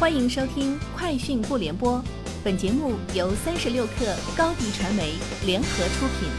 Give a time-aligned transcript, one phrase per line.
[0.00, 1.98] 欢迎收听《快讯不联播》，
[2.42, 5.12] 本节目由三十六克高低传媒
[5.44, 6.30] 联合出品。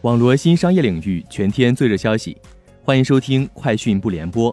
[0.00, 2.38] 网罗新商业领域全天最热消息，
[2.82, 4.50] 欢迎收听《快讯不联播》。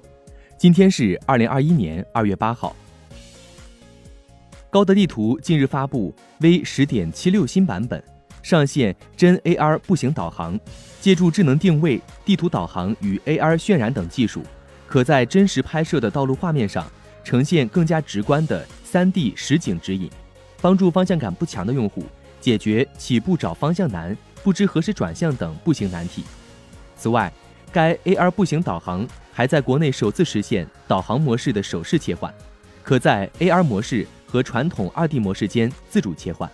[0.58, 2.76] 今天是二零二一年二月八号。
[4.70, 8.04] 高德地图近日发布 V 十点七六新版本，
[8.44, 10.60] 上线真 AR 步行导航，
[11.00, 14.44] 借助智能定位、地图导航与 AR 渲染等技术。
[14.90, 16.84] 可在真实拍摄的道路画面上
[17.24, 20.10] 呈现更加直观的 3D 实景指引，
[20.62, 22.04] 帮助方向感不强的用户
[22.42, 26.24] 解决起步找方向难、不知何时转向等步行难题。
[26.98, 27.32] 此外，
[27.72, 32.34] 该 AR 步行导航还在国内首次实现导航模式的手势切换，
[32.82, 36.50] 可在 AR 模式和传统 2D 模式间自主切换。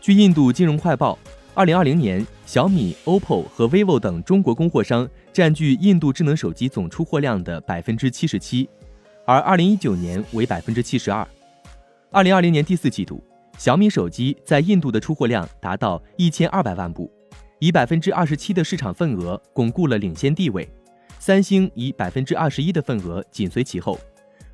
[0.00, 1.16] 据印度金融快报。
[1.54, 8.68] 二零二零年，小米、OPPO 和 vivo 等中国供货商占据印度智能手机总出货量的百分之七十七，
[9.26, 11.26] 而二零一九年为百分之七十二。
[12.12, 13.20] 二零二零年第四季度，
[13.58, 17.10] 小米手机在印度的出货量达到一千二百万部，
[17.58, 20.66] 以百分之二十七的市场份额巩固了领先地位。
[21.18, 23.98] 三星以百分之二十一的份额紧随其后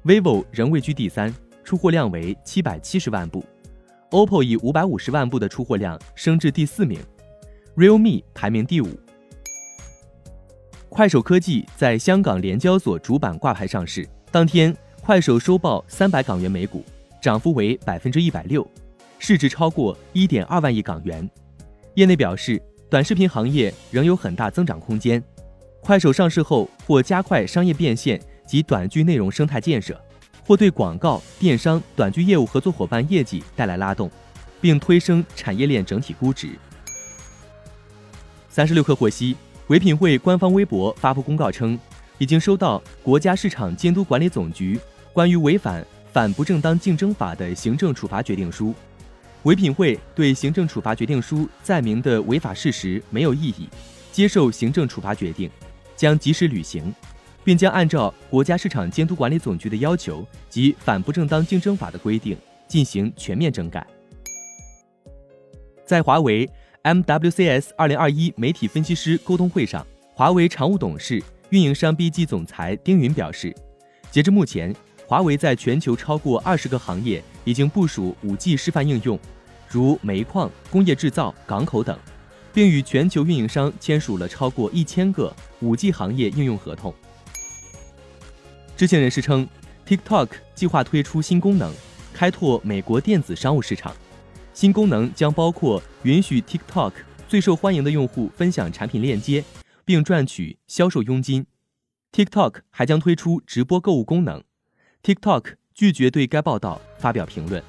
[0.07, 3.45] ，vivo 仍位居第三，出货量为七百七十万部。
[4.11, 6.99] OPPO 以五百五十万部的出货量升至第四名
[7.77, 8.89] ，Realme 排名第五。
[10.89, 16.85] 快手科技在香港联交所主板挂牌上市当天，快手收报三百港元每股，
[17.21, 18.67] 涨幅为百分之一百六，
[19.19, 21.29] 市值超过一点二万亿港元。
[21.95, 25.23] 业内表示，短视频行业仍有很大增长空间，
[25.81, 29.99] 快手上市后或加快商业变现及短剧内容生态建设。
[30.45, 34.11] 或对广告、电商、短剧业务合作伙伴业绩带来拉动，
[34.61, 36.51] 并推升产业链整体估值。
[38.53, 39.35] 三十六氪获悉，
[39.69, 41.79] 唯品会官方微博发布公告称，
[42.19, 44.79] 已经收到国家市场监督管理总局
[45.15, 48.75] 关于违反反不正当竞争法的行政处罚决定书。
[49.45, 53.71] 唯品会对行政处罚决定书载明的违法事实没有异议，
[54.13, 55.51] 接受行政处罚决定，
[55.97, 56.95] 将及时履行。
[57.45, 62.37] 并将按照国家市场监督管理总局的要求及反不正当竞争法的规定
[62.69, 63.85] 进行全面整改。
[65.85, 66.49] 在华为
[66.85, 73.55] MWCS 二零二一媒体分析师沟通会上，华为常务董事、运营商 BG 总裁丁云表示，
[74.11, 74.75] 截至目前，
[75.07, 79.17] 华为在全球超过二十个行业已经部署五 G 示范应用，
[79.69, 81.97] 如煤矿、工业制造、港口等，
[82.53, 86.93] 并与全球运营商签署了超过一千个五 G 行业应用合同。
[88.77, 89.49] 知情人士称
[89.87, 91.73] ，TikTok 计划推出新功能，
[92.13, 93.95] 开拓美国电子商务市场。
[94.55, 96.93] 新功能将包括允许 TikTok
[97.27, 99.43] 最受欢迎的用户分享产品链接，
[99.85, 101.47] 并赚取销售佣金。
[102.13, 104.43] TikTok 还将推出直播购物功能。
[105.03, 107.63] TikTok 拒绝对该报道发表评论。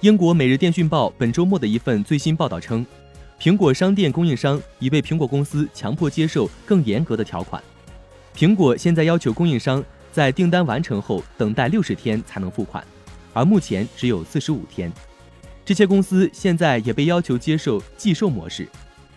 [0.00, 2.84] 英国《每日电讯报》本周末的一份最新报道称，
[3.40, 7.62] 苹果商店供应商已被苹果公司强迫接受更严格的条款。
[8.34, 9.82] 苹果现在要求供应商
[10.12, 12.86] 在订单完成后等待六十天才能付款，
[13.32, 14.92] 而目前只有四十五天。
[15.64, 18.66] 这些公司现在也被要求接受寄售模式，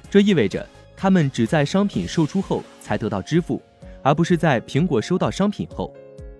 [0.09, 3.61] 这意味着他们只在商品售出后才得到支付，
[4.03, 5.91] 而不是在苹果收到商品后，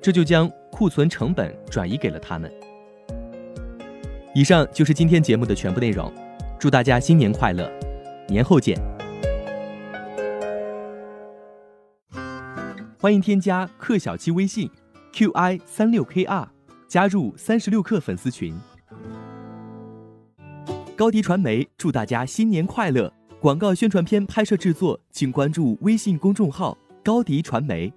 [0.01, 2.51] 这就将库存成本转移给了他们。
[4.35, 6.11] 以上就是今天节目的全部内容，
[6.59, 7.71] 祝大家新年快乐，
[8.27, 8.79] 年后见。
[12.99, 14.69] 欢迎添加克小七微信
[15.11, 16.47] ，qi 三六 kr，
[16.93, 18.53] 加入三十六氪粉丝群。
[20.95, 23.11] 高迪传媒祝大家新年快乐！
[23.41, 27.91] 广告宣传片拍摄制作，请关注微信公众号高迪传媒。